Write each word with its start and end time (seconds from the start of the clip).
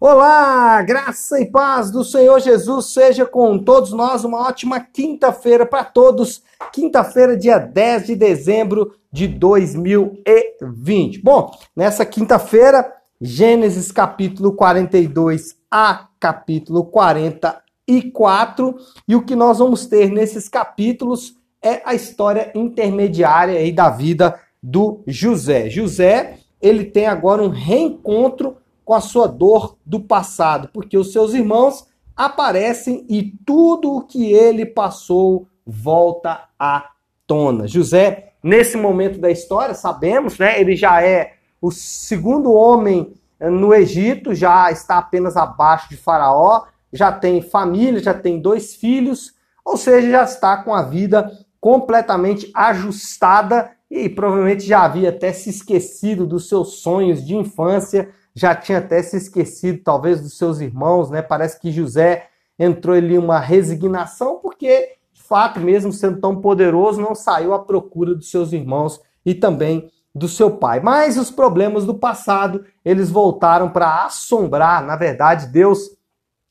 Olá, 0.00 0.80
graça 0.82 1.40
e 1.40 1.46
paz 1.46 1.90
do 1.90 2.04
Senhor 2.04 2.38
Jesus 2.38 2.92
seja 2.92 3.26
com 3.26 3.58
todos 3.58 3.90
nós. 3.92 4.22
Uma 4.22 4.46
ótima 4.46 4.78
quinta-feira 4.78 5.66
para 5.66 5.82
todos. 5.82 6.40
Quinta-feira, 6.72 7.36
dia 7.36 7.58
10 7.58 8.06
de 8.06 8.14
dezembro 8.14 8.94
de 9.12 9.26
2020. 9.26 11.20
Bom, 11.20 11.50
nessa 11.74 12.06
quinta-feira, 12.06 12.94
Gênesis 13.20 13.90
capítulo 13.90 14.52
42 14.52 15.56
a 15.68 16.06
capítulo 16.20 16.84
44. 16.84 18.76
E 19.08 19.16
o 19.16 19.24
que 19.24 19.34
nós 19.34 19.58
vamos 19.58 19.86
ter 19.86 20.12
nesses 20.12 20.48
capítulos 20.48 21.34
é 21.60 21.82
a 21.84 21.92
história 21.92 22.52
intermediária 22.54 23.58
aí 23.58 23.72
da 23.72 23.90
vida 23.90 24.38
do 24.62 25.02
José. 25.08 25.68
José, 25.68 26.38
ele 26.62 26.84
tem 26.84 27.06
agora 27.06 27.42
um 27.42 27.48
reencontro 27.48 28.58
com 28.88 28.94
a 28.94 29.02
sua 29.02 29.26
dor 29.26 29.76
do 29.84 30.00
passado, 30.00 30.70
porque 30.72 30.96
os 30.96 31.12
seus 31.12 31.34
irmãos 31.34 31.86
aparecem 32.16 33.04
e 33.06 33.34
tudo 33.44 33.94
o 33.94 34.00
que 34.00 34.32
ele 34.32 34.64
passou 34.64 35.46
volta 35.66 36.44
à 36.58 36.88
tona. 37.26 37.68
José, 37.68 38.32
nesse 38.42 38.78
momento 38.78 39.18
da 39.18 39.30
história, 39.30 39.74
sabemos, 39.74 40.38
né, 40.38 40.58
ele 40.58 40.74
já 40.74 41.02
é 41.02 41.34
o 41.60 41.70
segundo 41.70 42.50
homem 42.50 43.12
no 43.38 43.74
Egito, 43.74 44.34
já 44.34 44.72
está 44.72 44.96
apenas 44.96 45.36
abaixo 45.36 45.90
de 45.90 45.96
Faraó, 45.98 46.62
já 46.90 47.12
tem 47.12 47.42
família, 47.42 48.02
já 48.02 48.14
tem 48.14 48.40
dois 48.40 48.74
filhos, 48.74 49.34
ou 49.62 49.76
seja, 49.76 50.10
já 50.10 50.24
está 50.24 50.56
com 50.62 50.72
a 50.72 50.80
vida 50.80 51.30
completamente 51.60 52.50
ajustada 52.54 53.70
e 53.90 54.08
provavelmente 54.08 54.64
já 54.64 54.80
havia 54.82 55.10
até 55.10 55.30
se 55.30 55.50
esquecido 55.50 56.26
dos 56.26 56.48
seus 56.48 56.78
sonhos 56.80 57.22
de 57.22 57.36
infância, 57.36 58.08
já 58.38 58.54
tinha 58.54 58.78
até 58.78 59.02
se 59.02 59.16
esquecido, 59.16 59.80
talvez, 59.82 60.20
dos 60.20 60.38
seus 60.38 60.60
irmãos, 60.60 61.10
né? 61.10 61.20
Parece 61.20 61.58
que 61.60 61.72
José 61.72 62.28
entrou 62.56 62.94
ali 62.94 63.18
uma 63.18 63.40
resignação, 63.40 64.38
porque, 64.38 64.96
de 65.12 65.20
fato, 65.20 65.58
mesmo 65.58 65.92
sendo 65.92 66.20
tão 66.20 66.40
poderoso, 66.40 67.00
não 67.00 67.16
saiu 67.16 67.52
à 67.52 67.58
procura 67.58 68.14
dos 68.14 68.30
seus 68.30 68.52
irmãos 68.52 69.00
e 69.26 69.34
também 69.34 69.90
do 70.14 70.28
seu 70.28 70.52
pai. 70.52 70.78
Mas 70.78 71.18
os 71.18 71.32
problemas 71.32 71.84
do 71.84 71.94
passado, 71.94 72.64
eles 72.84 73.10
voltaram 73.10 73.70
para 73.70 74.04
assombrar. 74.04 74.84
Na 74.84 74.94
verdade, 74.94 75.48
Deus, 75.48 75.90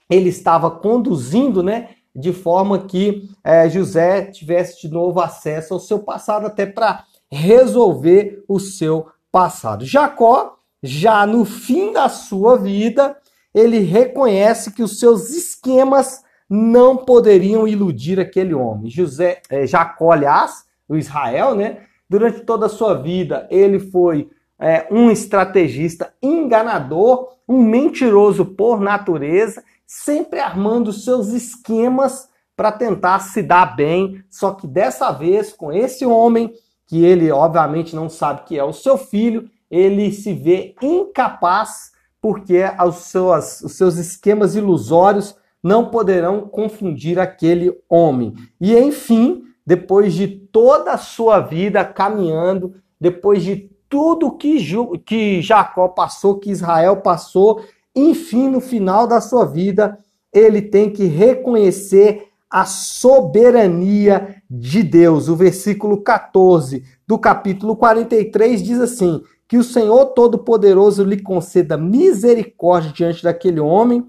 ele 0.09 0.27
estava 0.27 0.69
conduzindo, 0.69 1.63
né? 1.63 1.91
De 2.13 2.33
forma 2.33 2.79
que 2.79 3.29
é, 3.45 3.69
José 3.69 4.23
tivesse 4.23 4.81
de 4.81 4.93
novo 4.93 5.21
acesso 5.21 5.73
ao 5.73 5.79
seu 5.79 5.99
passado, 5.99 6.47
até 6.47 6.65
para 6.65 7.05
resolver 7.31 8.43
o 8.45 8.59
seu 8.59 9.07
passado. 9.31 9.85
Jacó 9.85 10.56
já 10.81 11.25
no 11.25 11.45
fim 11.45 11.91
da 11.91 12.09
sua 12.09 12.57
vida, 12.57 13.17
ele 13.53 13.79
reconhece 13.79 14.71
que 14.71 14.83
os 14.83 14.99
seus 14.99 15.31
esquemas 15.31 16.23
não 16.49 16.97
poderiam 16.97 17.67
iludir 17.67 18.19
aquele 18.19 18.53
homem. 18.53 18.89
José, 18.89 19.41
é, 19.49 19.65
Jacó, 19.65 20.11
aliás, 20.11 20.65
o 20.87 20.95
Israel, 20.95 21.55
né? 21.55 21.79
Durante 22.09 22.41
toda 22.41 22.67
a 22.67 22.69
sua 22.69 22.93
vida, 22.93 23.47
ele 23.51 23.79
foi 23.79 24.29
é, 24.59 24.87
um 24.89 25.11
estrategista 25.11 26.13
enganador, 26.21 27.35
um 27.47 27.61
mentiroso 27.61 28.45
por 28.45 28.79
natureza, 28.79 29.63
sempre 29.85 30.39
armando 30.39 30.93
seus 30.93 31.29
esquemas 31.29 32.29
para 32.55 32.71
tentar 32.71 33.19
se 33.19 33.41
dar 33.41 33.75
bem. 33.75 34.23
Só 34.29 34.51
que 34.51 34.65
dessa 34.65 35.11
vez, 35.11 35.51
com 35.51 35.71
esse 35.71 36.05
homem, 36.05 36.53
que 36.87 37.03
ele 37.03 37.29
obviamente 37.29 37.95
não 37.95 38.09
sabe 38.09 38.43
que 38.45 38.57
é 38.57 38.63
o 38.63 38.73
seu 38.73 38.97
filho, 38.97 39.49
ele 39.69 40.11
se 40.11 40.33
vê 40.33 40.75
incapaz 40.81 41.91
porque 42.21 42.63
os 42.85 42.95
seus, 42.95 43.61
os 43.61 43.73
seus 43.73 43.97
esquemas 43.97 44.55
ilusórios 44.55 45.35
não 45.61 45.89
poderão 45.89 46.47
confundir 46.47 47.19
aquele 47.19 47.73
homem. 47.89 48.33
E 48.59 48.75
enfim, 48.75 49.43
depois 49.65 50.13
de 50.13 50.27
toda 50.27 50.93
a 50.93 50.97
sua 50.97 51.39
vida 51.39 51.83
caminhando, 51.83 52.73
depois 52.99 53.43
de 53.43 53.69
tudo 53.89 54.35
que, 54.35 54.57
que 55.05 55.41
Jacó 55.41 55.87
passou, 55.89 56.39
que 56.39 56.51
Israel 56.51 56.97
passou, 56.97 57.61
enfim, 57.95 58.49
no 58.49 58.59
final 58.59 59.07
da 59.07 59.19
sua 59.21 59.45
vida, 59.45 59.97
ele 60.31 60.61
tem 60.61 60.89
que 60.89 61.05
reconhecer 61.05 62.26
a 62.49 62.65
soberania 62.65 64.41
de 64.49 64.83
Deus. 64.83 65.27
O 65.27 65.35
versículo 65.35 66.01
14 66.01 66.83
do 67.05 67.17
capítulo 67.17 67.75
43 67.75 68.63
diz 68.63 68.79
assim: 68.79 69.21
que 69.47 69.57
o 69.57 69.63
Senhor 69.63 70.07
Todo-Poderoso 70.07 71.03
lhe 71.03 71.21
conceda 71.21 71.77
misericórdia 71.77 72.91
diante 72.91 73.23
daquele 73.23 73.59
homem. 73.59 74.05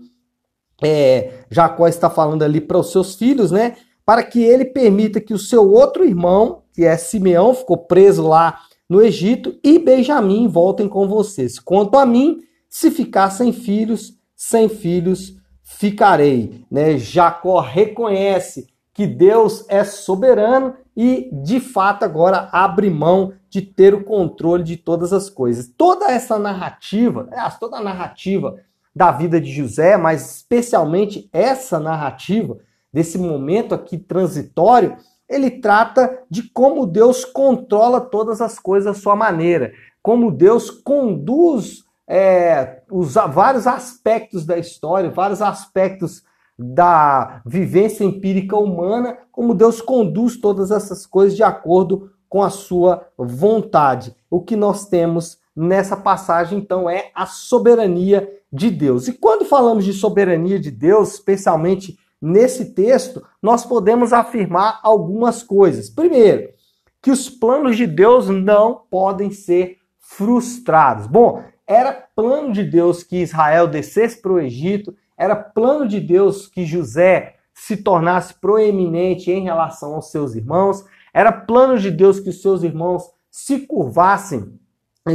É, 0.82 1.44
Jacó 1.50 1.86
está 1.86 2.10
falando 2.10 2.42
ali 2.42 2.60
para 2.60 2.78
os 2.78 2.90
seus 2.90 3.14
filhos, 3.14 3.52
né? 3.52 3.76
Para 4.04 4.22
que 4.22 4.42
ele 4.42 4.64
permita 4.64 5.20
que 5.20 5.34
o 5.34 5.38
seu 5.38 5.70
outro 5.70 6.04
irmão, 6.04 6.62
que 6.72 6.84
é 6.84 6.96
Simeão, 6.96 7.54
ficou 7.54 7.76
preso 7.76 8.26
lá 8.26 8.58
no 8.88 9.02
Egito, 9.02 9.58
e 9.62 9.78
Benjamim 9.78 10.48
voltem 10.48 10.88
com 10.88 11.06
vocês. 11.06 11.58
Quanto 11.58 11.98
a 11.98 12.06
mim, 12.06 12.38
se 12.68 12.90
ficar 12.90 13.30
sem 13.30 13.52
filhos, 13.52 14.14
sem 14.34 14.68
filhos 14.68 15.36
ficarei. 15.68 16.64
Né? 16.70 16.96
Jacó 16.96 17.60
reconhece 17.60 18.66
que 18.94 19.06
Deus 19.06 19.64
é 19.68 19.84
soberano 19.84 20.74
e, 20.96 21.30
de 21.32 21.60
fato, 21.60 22.04
agora 22.04 22.48
abre 22.50 22.90
mão 22.90 23.34
de 23.48 23.62
ter 23.62 23.94
o 23.94 24.02
controle 24.02 24.64
de 24.64 24.76
todas 24.76 25.12
as 25.12 25.30
coisas. 25.30 25.70
Toda 25.76 26.10
essa 26.10 26.38
narrativa, 26.38 27.28
toda 27.60 27.76
a 27.76 27.82
narrativa 27.82 28.56
da 28.96 29.12
vida 29.12 29.40
de 29.40 29.52
José, 29.52 29.96
mas 29.96 30.36
especialmente 30.36 31.28
essa 31.32 31.78
narrativa 31.78 32.58
desse 32.92 33.18
momento 33.18 33.74
aqui 33.74 33.96
transitório, 33.96 34.96
ele 35.28 35.50
trata 35.50 36.22
de 36.28 36.42
como 36.42 36.86
Deus 36.86 37.24
controla 37.24 38.00
todas 38.00 38.40
as 38.40 38.58
coisas 38.58 38.96
à 38.96 39.00
sua 39.00 39.14
maneira, 39.14 39.72
como 40.02 40.32
Deus 40.32 40.70
conduz 40.70 41.84
é, 42.08 42.80
os 42.90 43.14
vários 43.14 43.66
aspectos 43.66 44.46
da 44.46 44.56
história, 44.56 45.10
vários 45.10 45.42
aspectos 45.42 46.24
da 46.58 47.42
vivência 47.44 48.02
empírica 48.02 48.56
humana, 48.56 49.18
como 49.30 49.54
Deus 49.54 49.80
conduz 49.80 50.40
todas 50.40 50.70
essas 50.70 51.06
coisas 51.06 51.36
de 51.36 51.42
acordo 51.42 52.10
com 52.28 52.42
a 52.42 52.50
sua 52.50 53.06
vontade. 53.16 54.16
O 54.30 54.40
que 54.40 54.56
nós 54.56 54.86
temos 54.86 55.38
nessa 55.54 55.96
passagem, 55.96 56.58
então, 56.58 56.88
é 56.88 57.10
a 57.14 57.26
soberania 57.26 58.28
de 58.50 58.70
Deus. 58.70 59.06
E 59.06 59.12
quando 59.12 59.44
falamos 59.44 59.84
de 59.84 59.92
soberania 59.92 60.58
de 60.58 60.70
Deus, 60.70 61.14
especialmente 61.14 61.98
nesse 62.20 62.72
texto, 62.74 63.22
nós 63.42 63.64
podemos 63.64 64.12
afirmar 64.12 64.80
algumas 64.82 65.42
coisas. 65.42 65.90
Primeiro, 65.90 66.48
que 67.02 67.10
os 67.10 67.28
planos 67.28 67.76
de 67.76 67.86
Deus 67.86 68.28
não 68.28 68.82
podem 68.90 69.30
ser 69.30 69.78
frustrados. 69.98 71.06
Bom, 71.06 71.42
era 71.68 71.92
plano 71.92 72.50
de 72.50 72.64
Deus 72.64 73.02
que 73.02 73.18
Israel 73.18 73.68
descesse 73.68 74.22
para 74.22 74.32
o 74.32 74.40
Egito, 74.40 74.96
era 75.18 75.36
plano 75.36 75.86
de 75.86 76.00
Deus 76.00 76.46
que 76.46 76.64
José 76.64 77.34
se 77.52 77.76
tornasse 77.76 78.32
proeminente 78.40 79.30
em 79.30 79.42
relação 79.42 79.94
aos 79.94 80.10
seus 80.10 80.34
irmãos. 80.34 80.84
Era 81.12 81.30
plano 81.30 81.78
de 81.78 81.90
Deus 81.90 82.20
que 82.20 82.30
os 82.30 82.40
seus 82.40 82.62
irmãos 82.62 83.10
se 83.30 83.60
curvassem 83.60 84.58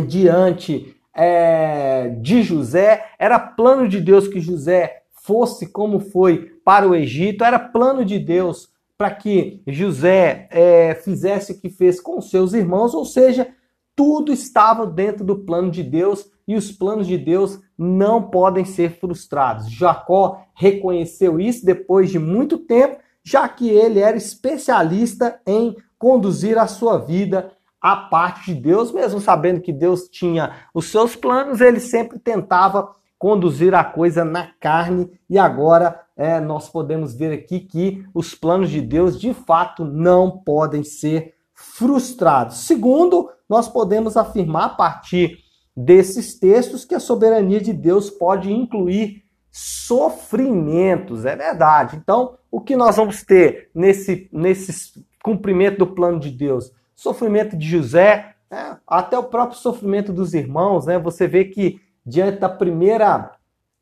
diante 0.07 0.95
é, 1.15 2.09
de 2.21 2.43
José. 2.43 3.05
Era 3.17 3.39
plano 3.39 3.87
de 3.87 3.99
Deus 3.99 4.27
que 4.27 4.39
José 4.39 5.03
fosse 5.23 5.67
como 5.67 5.99
foi 5.99 6.59
para 6.63 6.87
o 6.87 6.93
Egito. 6.93 7.43
Era 7.43 7.57
plano 7.57 8.05
de 8.05 8.19
Deus 8.19 8.69
para 8.97 9.09
que 9.09 9.63
José 9.65 10.47
é, 10.51 10.93
fizesse 10.95 11.53
o 11.53 11.59
que 11.59 11.69
fez 11.69 11.99
com 11.99 12.21
seus 12.21 12.53
irmãos. 12.53 12.93
Ou 12.93 13.05
seja, 13.05 13.47
tudo 13.95 14.33
estava 14.33 14.85
dentro 14.85 15.23
do 15.23 15.39
plano 15.39 15.71
de 15.71 15.81
Deus 15.81 16.32
e 16.47 16.55
os 16.55 16.71
planos 16.71 17.07
de 17.07 17.17
Deus 17.17 17.59
não 17.77 18.23
podem 18.23 18.65
ser 18.65 18.99
frustrados. 18.99 19.71
Jacó 19.71 20.41
reconheceu 20.53 21.39
isso 21.39 21.65
depois 21.65 22.11
de 22.11 22.19
muito 22.19 22.57
tempo, 22.57 22.97
já 23.23 23.47
que 23.47 23.69
ele 23.69 23.99
era 23.99 24.17
especialista 24.17 25.39
em 25.47 25.75
conduzir 25.97 26.57
a 26.57 26.67
sua 26.67 26.97
vida 26.97 27.51
à 27.81 27.95
parte 27.95 28.53
de 28.53 28.61
Deus, 28.61 28.91
mesmo 28.91 29.19
sabendo 29.19 29.61
que 29.61 29.71
Deus 29.71 30.07
tinha 30.09 30.53
os 30.73 30.85
seus 30.85 31.15
planos, 31.15 31.61
ele 31.61 31.79
sempre 31.79 32.19
tentava 32.19 32.95
conduzir 33.17 33.73
a 33.73 33.83
coisa 33.83 34.25
na 34.25 34.49
carne 34.59 35.09
e 35.29 35.39
agora 35.39 36.01
é, 36.15 36.39
nós 36.39 36.69
podemos 36.69 37.15
ver 37.15 37.31
aqui 37.31 37.61
que 37.61 38.05
os 38.13 38.35
planos 38.35 38.69
de 38.69 38.81
Deus 38.81 39.19
de 39.19 39.33
fato 39.33 39.85
não 39.85 40.29
podem 40.29 40.83
ser 40.83 41.33
frustrados. 41.53 42.65
Segundo, 42.65 43.29
nós 43.47 43.67
podemos 43.67 44.17
afirmar 44.17 44.65
a 44.65 44.69
partir 44.69 45.42
desses 45.75 46.37
textos 46.37 46.85
que 46.85 46.95
a 46.95 46.99
soberania 46.99 47.59
de 47.59 47.73
Deus 47.73 48.09
pode 48.09 48.51
incluir 48.51 49.23
sofrimentos, 49.51 51.25
é 51.25 51.35
verdade. 51.35 51.95
Então, 51.95 52.37
o 52.51 52.59
que 52.59 52.75
nós 52.75 52.95
vamos 52.95 53.23
ter 53.23 53.69
nesse, 53.73 54.27
nesse 54.31 55.05
cumprimento 55.23 55.79
do 55.79 55.87
plano 55.87 56.19
de 56.19 56.31
Deus? 56.31 56.71
Sofrimento 56.95 57.55
de 57.55 57.67
José, 57.67 58.35
né? 58.49 58.77
até 58.87 59.17
o 59.17 59.23
próprio 59.23 59.59
sofrimento 59.59 60.11
dos 60.11 60.33
irmãos, 60.33 60.85
né? 60.85 60.97
Você 60.99 61.27
vê 61.27 61.45
que 61.45 61.79
diante 62.05 62.39
da 62.39 62.49
primeira 62.49 63.31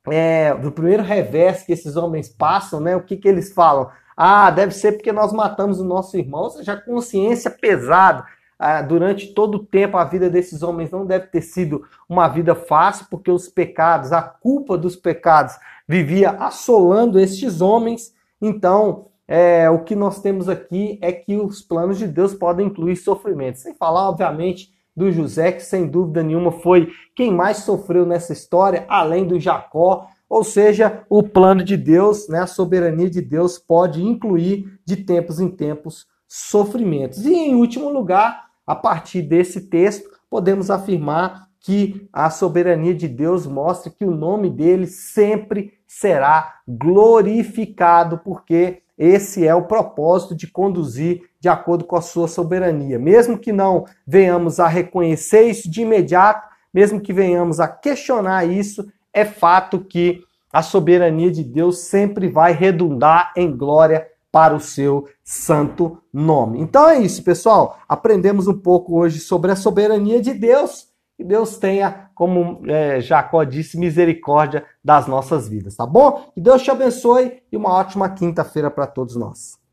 é, 0.10 0.56
do 0.56 0.72
primeiro 0.72 1.04
revés 1.04 1.64
que 1.64 1.72
esses 1.72 1.96
homens 1.96 2.28
passam, 2.28 2.80
né? 2.80 2.96
O 2.96 3.04
que, 3.04 3.18
que 3.18 3.28
eles 3.28 3.54
falam? 3.54 3.90
Ah, 4.16 4.52
deve 4.52 4.74
ser 4.74 4.94
porque 4.94 5.12
nós 5.12 5.32
matamos 5.32 5.80
o 5.80 5.86
nosso 5.86 6.18
irmão, 6.18 6.42
ou 6.42 6.50
seja, 6.50 6.76
consciência 6.76 7.50
pesada. 7.50 8.26
Ah, 8.64 8.84
durante 8.84 9.34
todo 9.34 9.56
o 9.56 9.66
tempo 9.66 9.98
a 9.98 10.04
vida 10.04 10.30
desses 10.30 10.62
homens 10.62 10.92
não 10.92 11.04
deve 11.04 11.26
ter 11.26 11.42
sido 11.42 11.84
uma 12.08 12.28
vida 12.28 12.54
fácil, 12.54 13.08
porque 13.10 13.32
os 13.32 13.48
pecados, 13.48 14.12
a 14.12 14.22
culpa 14.22 14.78
dos 14.78 14.96
pecados 14.96 15.56
vivia 15.88 16.30
assolando 16.30 17.20
estes 17.20 17.60
homens. 17.60 18.14
Então, 18.40 19.08
é, 19.28 19.68
o 19.68 19.80
que 19.80 19.96
nós 19.96 20.22
temos 20.22 20.48
aqui 20.48 21.00
é 21.02 21.12
que 21.12 21.38
os 21.38 21.60
planos 21.60 21.98
de 21.98 22.08
Deus 22.08 22.36
podem 22.36 22.68
incluir 22.68 22.98
sofrimento. 22.98 23.58
Sem 23.58 23.74
falar, 23.74 24.08
obviamente, 24.08 24.72
do 24.96 25.12
José, 25.12 25.54
que 25.54 25.64
sem 25.64 25.88
dúvida 25.88 26.22
nenhuma 26.22 26.52
foi 26.52 26.92
quem 27.16 27.34
mais 27.34 27.58
sofreu 27.58 28.06
nessa 28.06 28.32
história, 28.32 28.86
além 28.88 29.26
do 29.26 29.40
Jacó. 29.40 30.06
Ou 30.30 30.44
seja, 30.44 31.04
o 31.10 31.24
plano 31.24 31.64
de 31.64 31.76
Deus, 31.76 32.30
né, 32.30 32.42
a 32.42 32.48
soberania 32.48 33.10
de 33.10 33.24
Deus 33.24 33.58
pode 33.58 34.06
incluir 34.06 34.80
de 34.86 34.98
tempos 34.98 35.40
em 35.40 35.50
tempos 35.50 36.06
sofrimentos. 36.28 37.26
E 37.26 37.34
em 37.34 37.56
último 37.56 37.90
lugar, 37.90 38.51
a 38.72 38.76
partir 38.76 39.22
desse 39.22 39.68
texto, 39.68 40.10
podemos 40.30 40.72
afirmar 40.72 41.50
que 41.60 42.08
a 42.14 42.30
soberania 42.30 42.96
de 42.96 43.06
Deus 43.06 43.46
mostra 43.46 43.92
que 43.92 44.06
o 44.06 44.16
nome 44.16 44.50
dele 44.50 44.88
sempre 44.88 45.74
será 45.86 46.62
glorificado, 46.66 48.20
porque 48.20 48.82
esse 48.98 49.46
é 49.46 49.54
o 49.54 49.66
propósito 49.66 50.34
de 50.34 50.48
conduzir 50.48 51.22
de 51.38 51.50
acordo 51.50 51.84
com 51.84 51.98
a 51.98 52.02
sua 52.02 52.30
soberania. 52.30 52.98
Mesmo 52.98 53.38
que 53.38 53.52
não 53.52 53.84
venhamos 54.08 54.58
a 54.58 54.70
reconhecer 54.70 55.50
isso 55.50 55.70
de 55.70 55.82
imediato, 55.82 56.48
mesmo 56.74 57.02
que 57.02 57.12
venhamos 57.12 57.60
a 57.60 57.68
questionar 57.68 58.46
isso, 58.46 58.88
é 59.12 59.26
fato 59.26 59.82
que 59.82 60.24
a 60.54 60.62
soberania 60.62 61.30
de 61.30 61.44
Deus 61.44 61.80
sempre 61.80 62.30
vai 62.30 62.54
redundar 62.54 63.34
em 63.36 63.54
glória 63.54 64.08
para 64.32 64.56
o 64.56 64.60
seu 64.60 65.08
santo 65.24 65.98
nome. 66.14 66.62
Então 66.62 66.88
é 66.88 67.00
isso, 67.00 67.24
pessoal. 67.24 67.80
Aprendemos 67.88 68.48
um 68.48 68.58
pouco 68.58 68.98
hoje 68.98 69.20
sobre 69.20 69.52
a 69.52 69.56
soberania 69.56 70.22
de 70.22 70.34
Deus. 70.34 70.90
Que 71.18 71.24
Deus 71.24 71.58
tenha, 71.58 72.10
como 72.16 72.62
é, 72.66 73.00
Jacó 73.00 73.44
disse, 73.44 73.78
misericórdia 73.78 74.66
das 74.84 75.06
nossas 75.06 75.48
vidas, 75.48 75.76
tá 75.76 75.86
bom? 75.86 76.32
Que 76.34 76.42
Deus 76.42 76.64
te 76.64 76.72
abençoe 76.72 77.44
e 77.52 77.58
uma 77.58 77.72
ótima 77.74 78.10
quinta-feira 78.10 78.72
para 78.72 78.88
todos 78.88 79.16
nós. 79.16 79.61